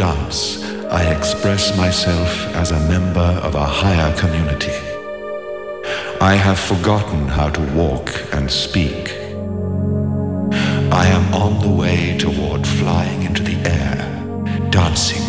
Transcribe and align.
dance, 0.00 0.64
I 0.90 1.14
express 1.14 1.76
myself 1.76 2.30
as 2.56 2.70
a 2.70 2.80
member 2.88 3.30
of 3.46 3.54
a 3.54 3.66
higher 3.66 4.16
community. 4.16 4.72
I 6.22 6.36
have 6.36 6.58
forgotten 6.58 7.28
how 7.28 7.50
to 7.50 7.60
walk 7.74 8.08
and 8.32 8.50
speak. 8.50 9.10
I 11.02 11.04
am 11.16 11.34
on 11.34 11.60
the 11.60 11.74
way 11.82 12.16
toward 12.16 12.66
flying 12.66 13.24
into 13.24 13.42
the 13.42 13.58
air, 13.68 13.98
dancing. 14.70 15.26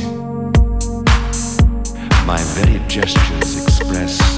My 2.25 2.41
very 2.55 2.79
gestures 2.87 3.61
express 3.63 4.30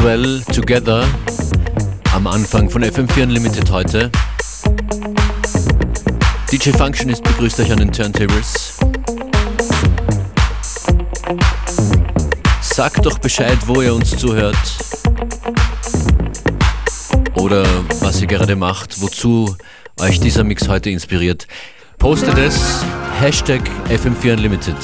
Inkswell 0.00 0.40
Together 0.54 1.06
am 2.14 2.26
Anfang 2.26 2.70
von 2.70 2.82
FM4 2.82 3.24
Unlimited 3.24 3.70
heute. 3.70 4.10
DJ 6.50 6.70
Functionist 6.70 7.22
begrüßt 7.22 7.60
euch 7.60 7.70
an 7.70 7.80
den 7.80 7.92
Turntables. 7.92 8.78
Sagt 12.62 13.04
doch 13.04 13.18
Bescheid, 13.18 13.58
wo 13.66 13.82
ihr 13.82 13.94
uns 13.94 14.16
zuhört. 14.16 14.56
Oder 17.34 17.66
was 18.00 18.22
ihr 18.22 18.26
gerade 18.26 18.56
macht, 18.56 19.02
wozu 19.02 19.54
euch 20.00 20.18
dieser 20.18 20.44
Mix 20.44 20.66
heute 20.66 20.88
inspiriert. 20.88 21.46
Postet 21.98 22.38
es, 22.38 22.82
Hashtag 23.20 23.60
FM4 23.90 24.32
Unlimited. 24.32 24.76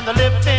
and 0.00 0.08
the 0.08 0.12
living. 0.14 0.49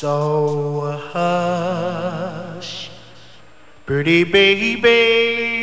So 0.00 0.96
hush, 1.10 2.88
pretty 3.84 4.22
baby. 4.22 5.57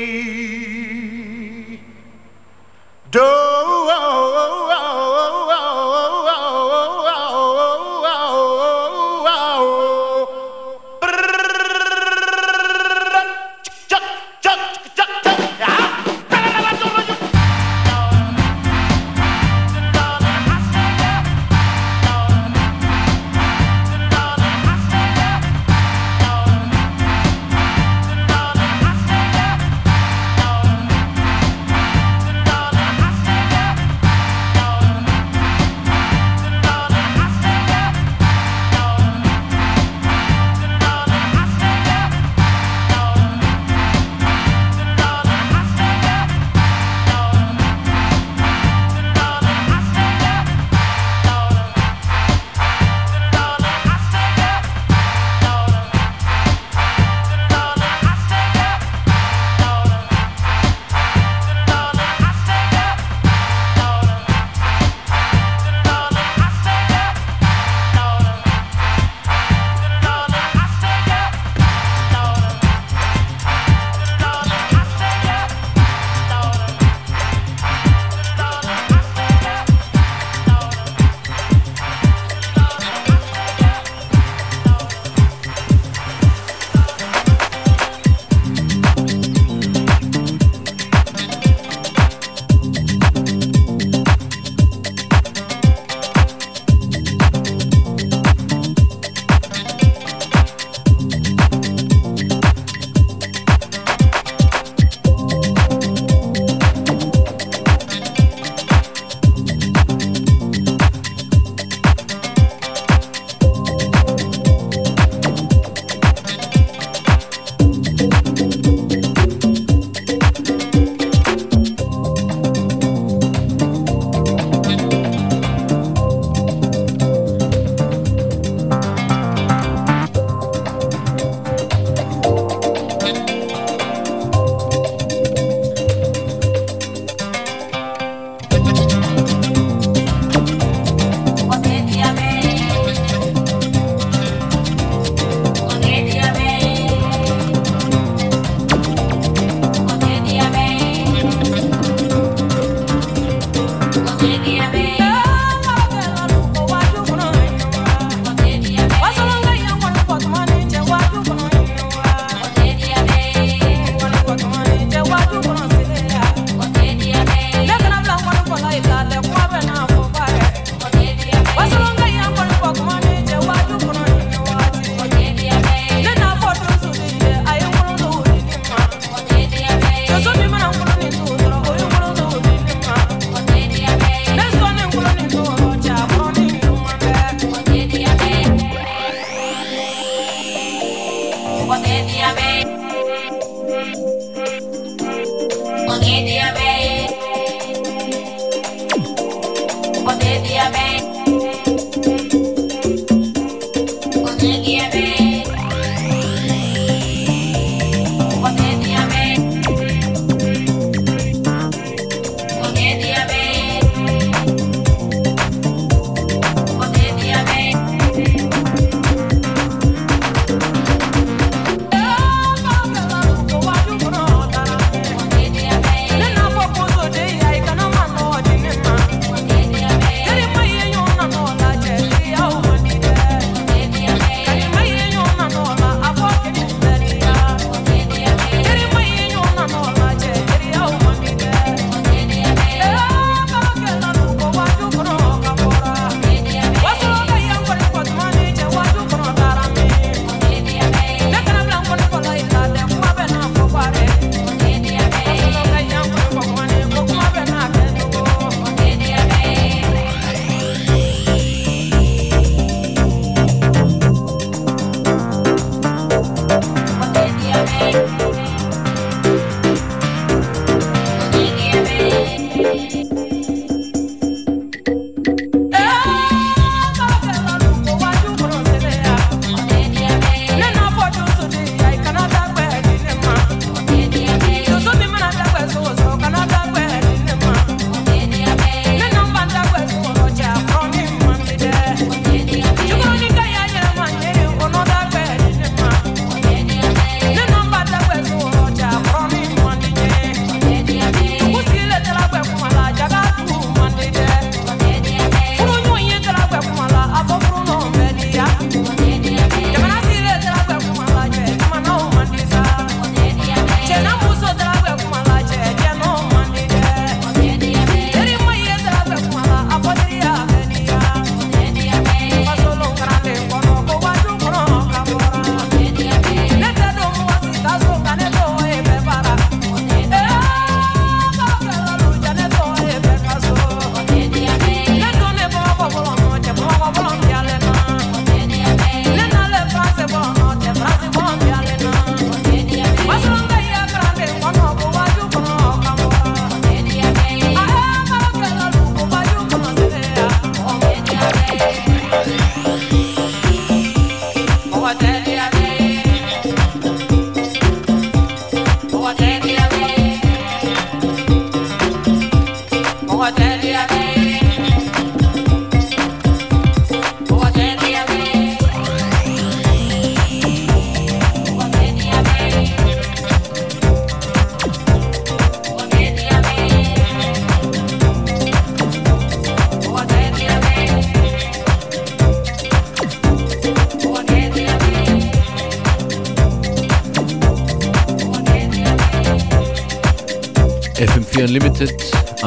Como 195.96 196.06
que 196.06 196.24
te 196.24 196.42
amé 196.42 196.85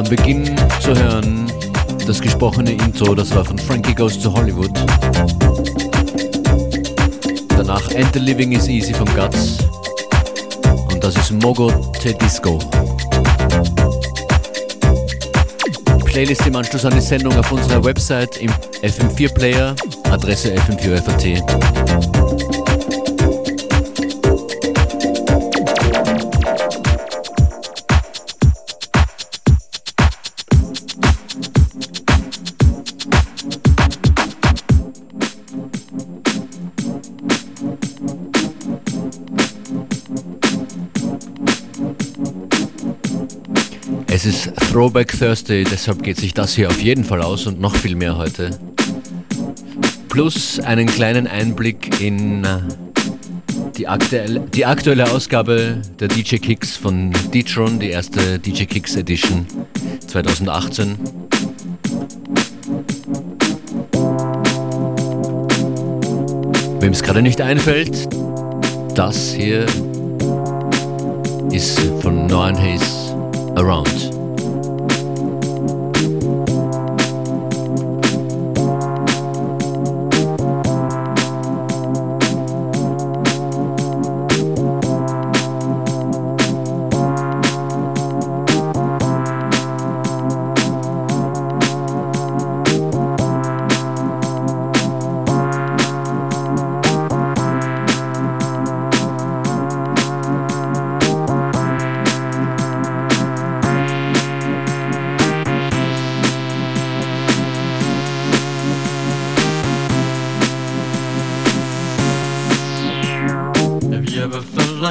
Beginn 0.09 0.57
zu 0.81 0.94
hören 0.94 1.53
das 2.07 2.23
gesprochene 2.23 2.73
Intro, 2.73 3.14
das 3.14 3.35
war 3.35 3.44
von 3.44 3.59
Frankie 3.59 3.94
Goes 3.94 4.18
to 4.18 4.33
Hollywood. 4.33 4.71
Danach 7.49 7.83
And 7.94 8.09
the 8.14 8.18
Living 8.18 8.53
is 8.53 8.66
Easy 8.68 8.94
von 8.94 9.07
Guts. 9.14 9.59
Und 10.90 11.05
das 11.05 11.14
ist 11.16 11.31
Mogo 11.33 11.71
Te 12.01 12.14
Disco. 12.14 12.59
Die 15.99 16.05
Playlist 16.05 16.47
im 16.47 16.57
Anschluss 16.57 16.87
an 16.87 16.94
die 16.94 17.03
Sendung 17.03 17.37
auf 17.38 17.53
unserer 17.53 17.85
Website 17.85 18.38
im 18.38 18.51
FM4 18.83 19.35
Player, 19.35 19.75
Adresse 20.11 20.55
fm4.at. 20.55 22.28
Es 44.19 44.27
ist 44.27 44.53
Throwback 44.73 45.17
Thursday, 45.17 45.63
deshalb 45.63 46.03
geht 46.03 46.17
sich 46.17 46.35
das 46.35 46.57
hier 46.57 46.67
auf 46.67 46.83
jeden 46.83 47.05
Fall 47.05 47.23
aus 47.23 47.47
und 47.47 47.61
noch 47.61 47.77
viel 47.77 47.95
mehr 47.95 48.17
heute. 48.17 48.51
Plus 50.09 50.59
einen 50.59 50.89
kleinen 50.89 51.29
Einblick 51.29 52.01
in 52.01 52.43
äh, 52.43 52.59
die 53.77 53.87
aktuelle, 53.87 54.41
die 54.41 54.67
aktuelle 54.67 55.09
Ausgabe 55.09 55.81
der 56.01 56.09
DJ 56.09 56.39
Kicks 56.39 56.77
von 56.77 57.13
D-Tron, 57.33 57.79
die 57.79 57.91
erste 57.91 58.41
DJ 58.41 58.65
Kicks 58.65 58.97
Edition 58.97 59.47
2018. 60.09 60.99
Wem 66.81 66.91
es 66.91 67.05
gerade 67.05 67.23
nicht 67.23 67.41
einfällt, 67.41 68.09
das 68.97 69.33
hier 69.33 69.65
ist 71.53 71.79
von 72.03 72.27
Noan 72.27 72.59
Hayes 72.59 72.98
around. 73.59 74.18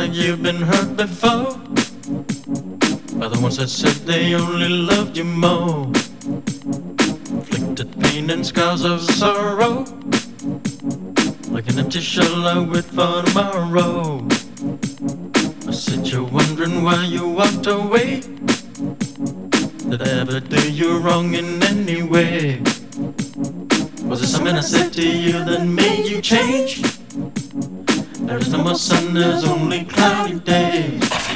like 0.07 0.15
you've 0.15 0.41
been 0.41 0.61
hurt 0.61 0.95
before 0.95 1.57
by 3.19 3.27
the 3.27 3.39
ones 3.41 3.57
that 3.57 3.67
said 3.67 3.93
they 4.07 4.33
only 4.35 4.69
loved 4.69 5.17
you 5.17 5.25
more. 5.25 5.87
Inflicted 7.29 7.99
pain 7.99 8.29
and 8.29 8.45
scars 8.45 8.85
of 8.85 9.01
sorrow, 9.01 9.85
like 11.49 11.67
an 11.67 11.79
empty 11.79 11.99
shell 11.99 12.47
I 12.47 12.59
wait 12.59 12.85
for 12.85 13.23
tomorrow. 13.23 14.25
I 15.67 15.71
said 15.71 16.07
you're 16.07 16.23
wondering 16.23 16.83
why 16.83 17.03
you 17.03 17.27
walked 17.27 17.67
away. 17.67 18.21
Did 19.89 20.01
I 20.01 20.09
ever 20.21 20.39
do 20.39 20.71
you 20.71 20.99
wrong 20.99 21.33
in 21.33 21.61
any 21.63 22.03
way? 22.03 22.61
Was 24.03 24.21
it 24.21 24.27
something 24.27 24.55
I 24.55 24.61
said 24.61 24.93
to 24.93 25.05
you 25.05 25.43
that 25.43 25.65
made 25.65 26.05
you 26.07 26.21
change? 26.21 26.96
There's 28.27 28.49
no 28.51 28.61
more 28.61 28.75
sun, 28.75 29.13
there's 29.13 29.45
only 29.45 29.85
cloudy 29.85 30.39
days. 30.39 31.26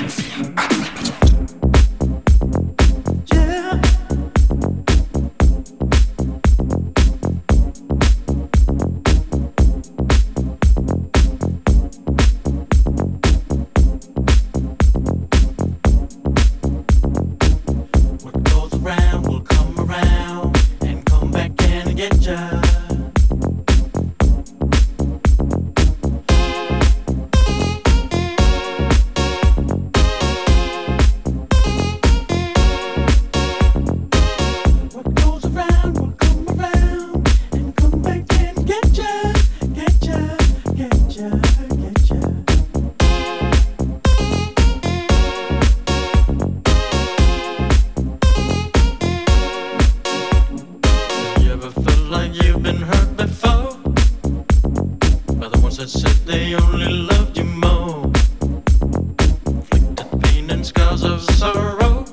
abandoned 60.51 60.67
scars 60.67 61.03
of 61.03 61.21
sorrow, 61.35 62.03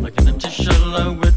like 0.00 0.18
an 0.18 0.28
empty 0.28 0.48
shell 0.48 0.94
I 0.96 1.08
will. 1.08 1.29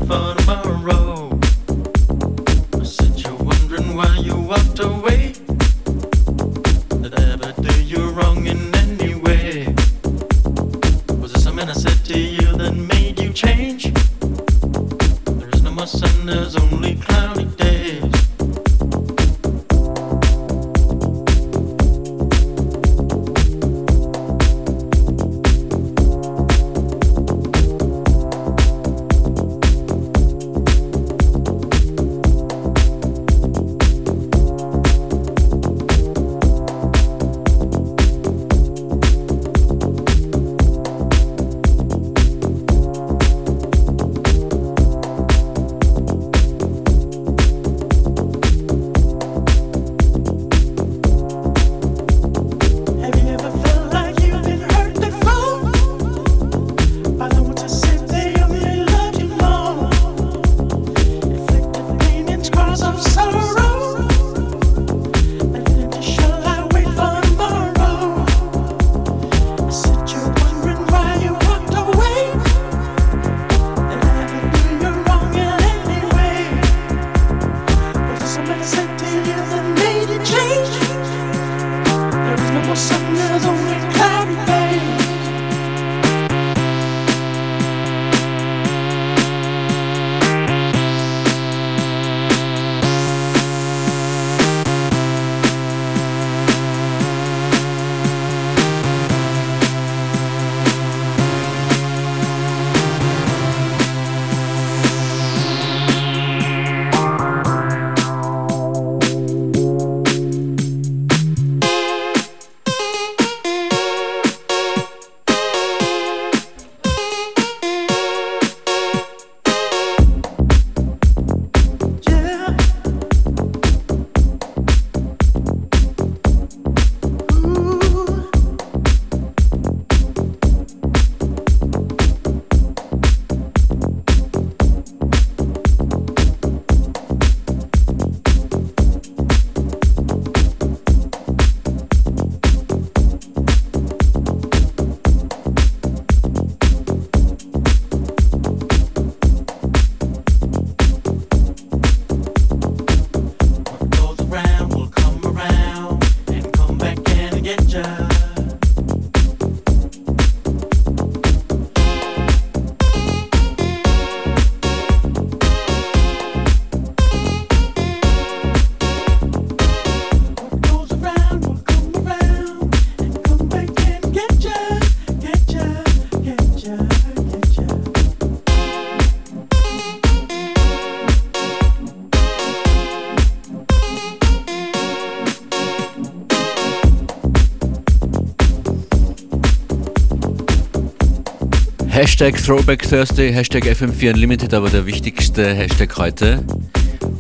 Hashtag 192.14 192.38
Throwback 192.46 192.88
Thursday, 192.88 193.32
Hashtag 193.34 193.66
FM4 193.66 194.14
Unlimited, 194.14 194.54
aber 194.54 194.70
der 194.70 194.86
wichtigste 194.86 195.52
Hashtag 195.52 195.98
heute 195.98 196.46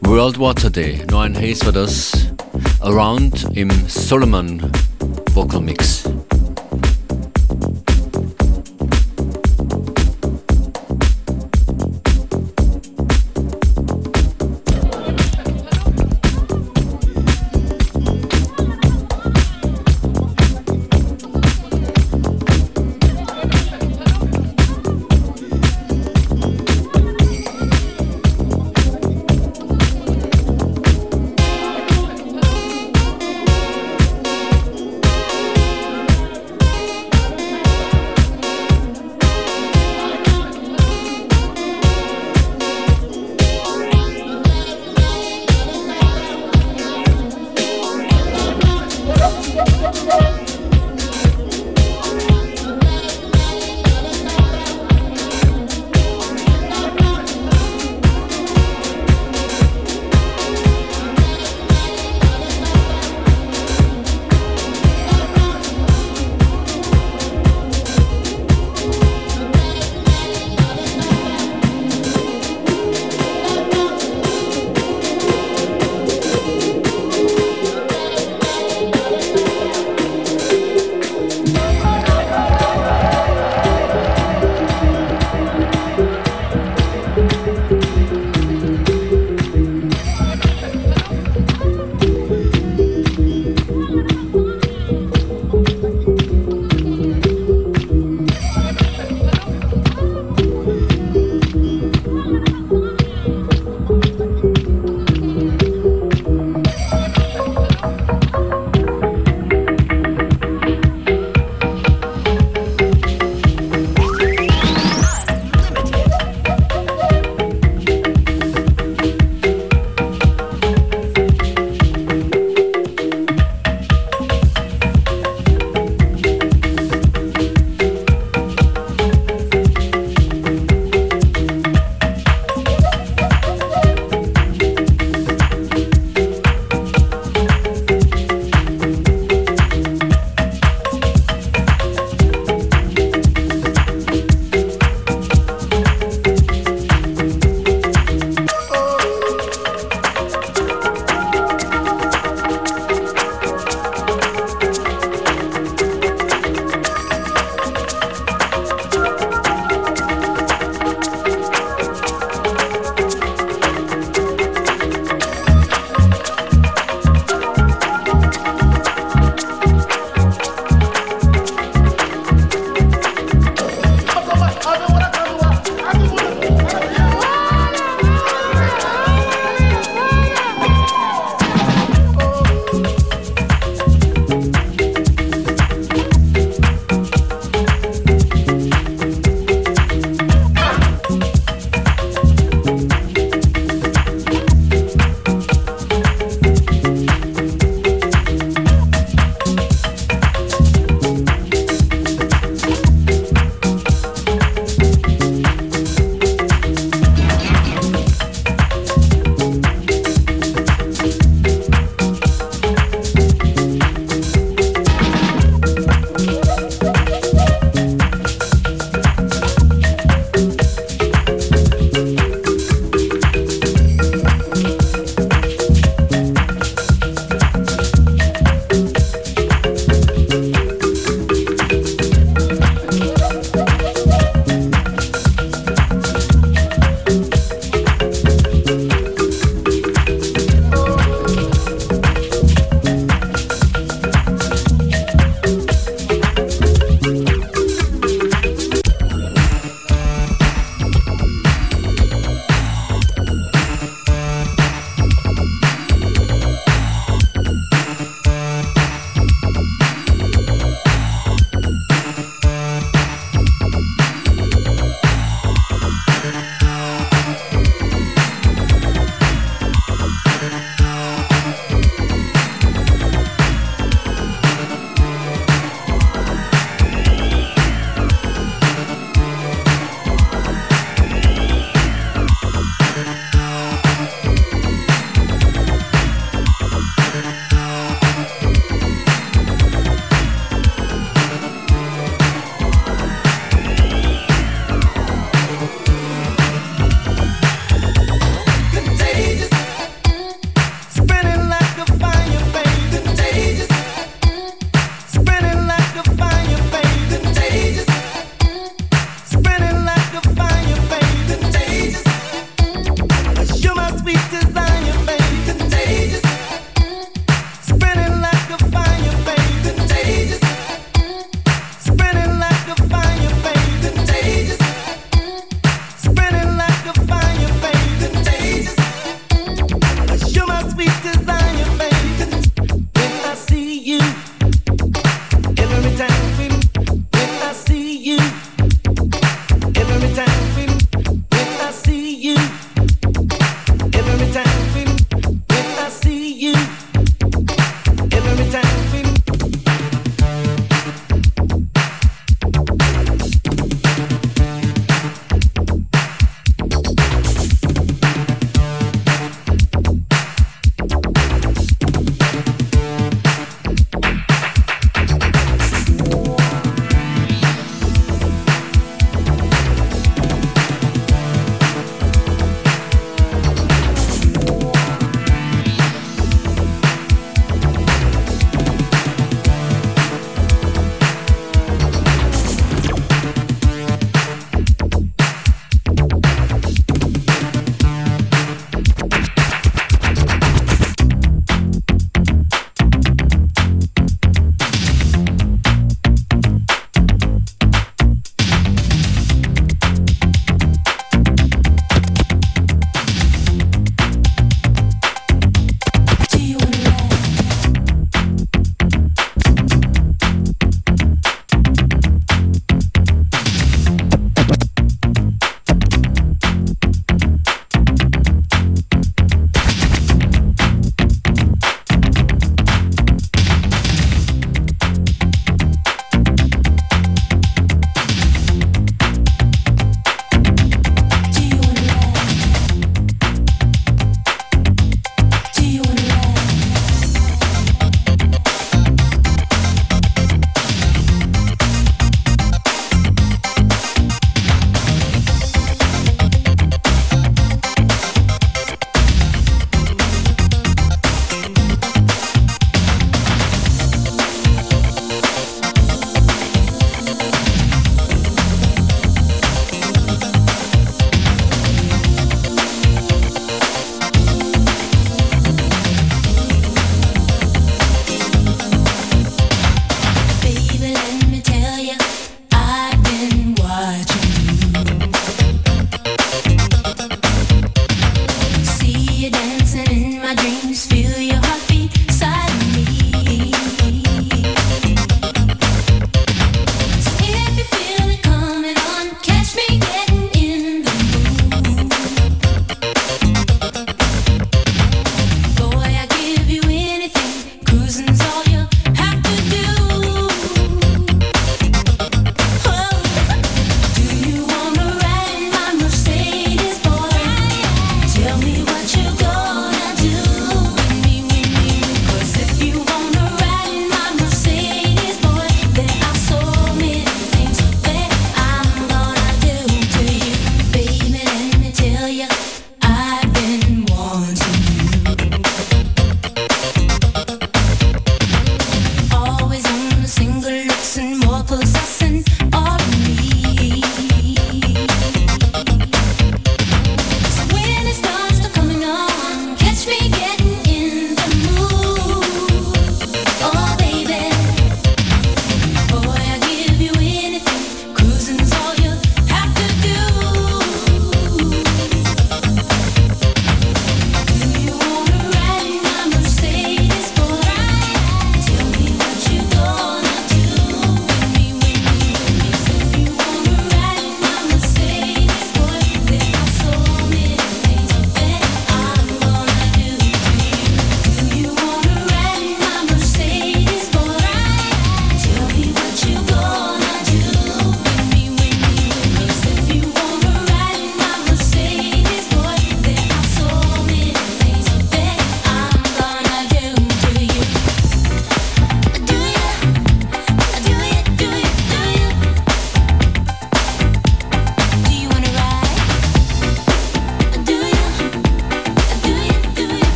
World 0.00 0.40
Water 0.40 0.68
Day. 0.68 0.98
Neuen 1.08 1.36
Hayes 1.36 1.64
war 1.64 1.70
das 1.70 2.10
Around 2.80 3.56
im 3.56 3.70
Solomon 3.86 4.60
Vocal 5.32 5.60
Mix. 5.60 5.99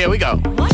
Here 0.00 0.08
we 0.08 0.16
go. 0.16 0.36
What? 0.56 0.69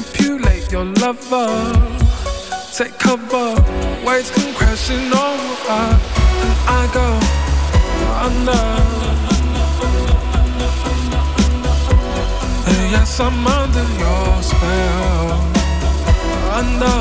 manipulate 0.00 0.70
your 0.72 0.84
lover. 0.84 1.48
Take 2.72 2.98
cover, 2.98 3.54
waves 4.06 4.30
come 4.30 4.54
crashing 4.54 5.12
over, 5.12 5.82
and 6.42 6.54
I 6.66 6.88
go 6.94 7.08
under. 8.26 8.64
And 12.70 12.90
yes, 12.90 13.20
I'm 13.20 13.46
under 13.46 13.86
your 13.98 14.42
spell, 14.42 15.30
under. 16.58 17.00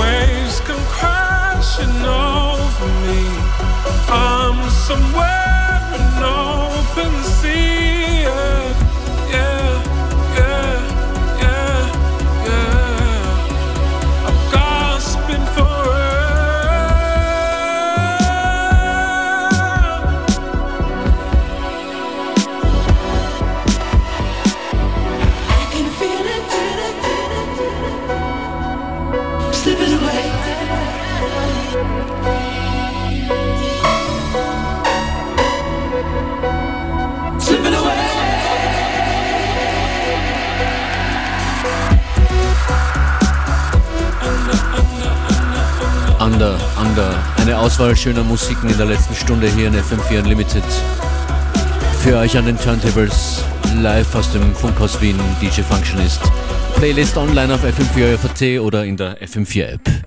waves 0.00 0.60
come 0.60 0.84
crashing 0.96 2.02
over 2.04 2.88
me. 3.06 3.22
I'm 4.08 4.70
somewhere. 4.70 5.41
Auswahl 47.62 47.96
schöner 47.96 48.24
Musiken 48.24 48.68
in 48.68 48.76
der 48.76 48.86
letzten 48.86 49.14
Stunde 49.14 49.46
hier 49.46 49.68
in 49.68 49.74
FM4 49.74 50.18
Unlimited. 50.18 50.64
Für 52.02 52.16
euch 52.16 52.36
an 52.36 52.44
den 52.44 52.58
Turntables 52.58 53.44
live 53.76 54.12
aus 54.16 54.32
dem 54.32 54.52
Funkhaus 54.52 55.00
Wien, 55.00 55.16
DJ 55.40 55.60
Functionist. 55.60 56.20
Playlist 56.74 57.16
online 57.16 57.54
auf 57.54 57.60
FM4 57.62 58.18
FAT 58.18 58.60
oder 58.60 58.84
in 58.84 58.96
der 58.96 59.16
FM4 59.22 59.74
App. 59.74 60.01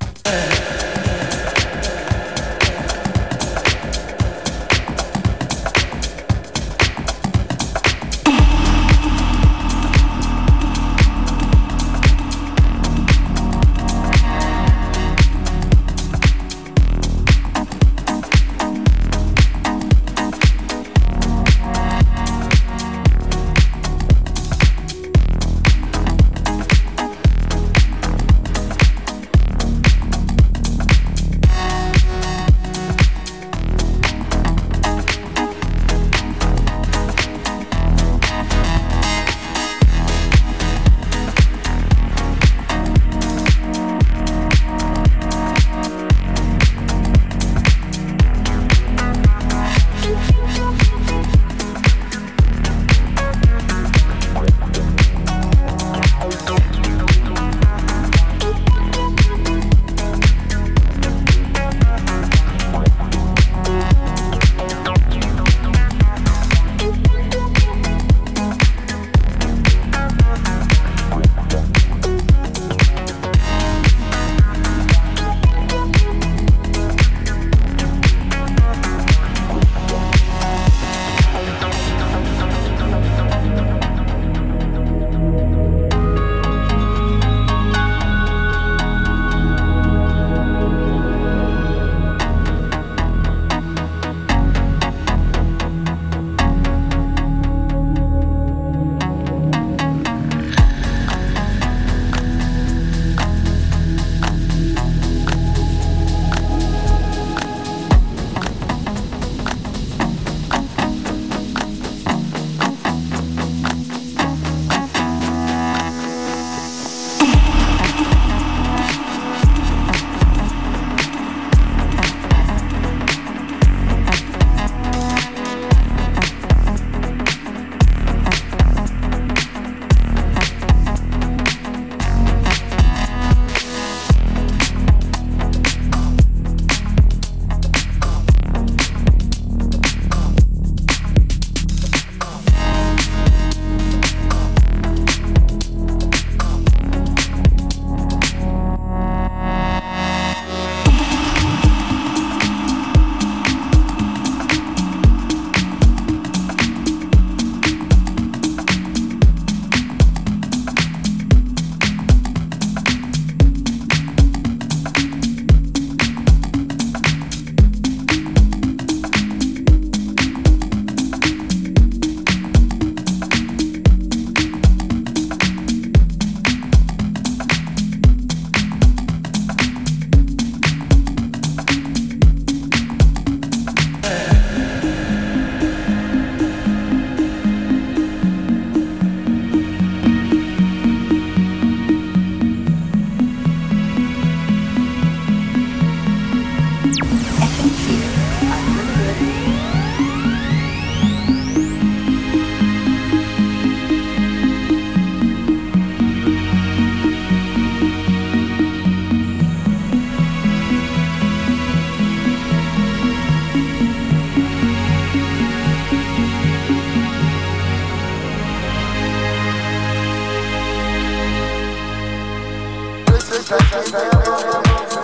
Thank 223.48 224.90
you. 224.90 224.95